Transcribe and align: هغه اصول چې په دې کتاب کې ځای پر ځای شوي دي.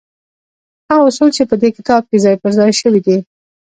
هغه 0.89 1.03
اصول 1.09 1.29
چې 1.37 1.43
په 1.49 1.55
دې 1.61 1.69
کتاب 1.77 2.01
کې 2.09 2.17
ځای 2.23 2.35
پر 2.41 2.51
ځای 2.59 2.71
شوي 2.81 3.01
دي. 3.05 3.17